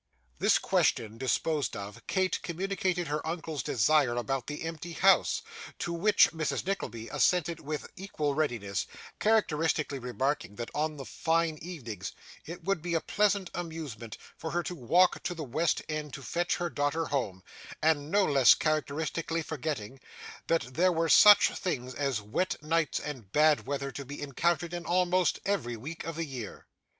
This 0.39 0.57
question 0.57 1.19
disposed 1.19 1.77
of, 1.77 2.01
Kate 2.07 2.41
communicated 2.41 3.05
her 3.05 3.23
uncle's 3.23 3.61
desire 3.61 4.15
about 4.15 4.47
the 4.47 4.63
empty 4.63 4.93
house, 4.93 5.43
to 5.77 5.93
which 5.93 6.31
Mrs. 6.31 6.65
Nickleby 6.65 7.07
assented 7.09 7.59
with 7.59 7.85
equal 7.95 8.33
readiness, 8.33 8.87
characteristically 9.19 9.99
remarking, 9.99 10.55
that, 10.55 10.71
on 10.73 10.97
the 10.97 11.05
fine 11.05 11.59
evenings, 11.61 12.13
it 12.47 12.63
would 12.63 12.81
be 12.81 12.95
a 12.95 12.99
pleasant 12.99 13.51
amusement 13.53 14.17
for 14.35 14.49
her 14.49 14.63
to 14.63 14.73
walk 14.73 15.21
to 15.21 15.35
the 15.35 15.43
West 15.43 15.83
end 15.87 16.13
to 16.15 16.23
fetch 16.23 16.55
her 16.55 16.71
daughter 16.71 17.05
home; 17.05 17.43
and 17.79 18.09
no 18.09 18.25
less 18.25 18.55
characteristically 18.55 19.43
forgetting, 19.43 19.99
that 20.47 20.63
there 20.73 20.91
were 20.91 21.09
such 21.09 21.49
things 21.51 21.93
as 21.93 22.23
wet 22.23 22.55
nights 22.63 22.99
and 22.99 23.31
bad 23.31 23.67
weather 23.67 23.91
to 23.91 24.03
be 24.03 24.19
encountered 24.19 24.73
in 24.73 24.83
almost 24.83 25.37
every 25.45 25.77
week 25.77 26.03
of 26.05 26.15
the 26.15 26.25
year. 26.25 26.65